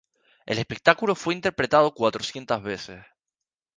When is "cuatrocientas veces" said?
1.93-3.05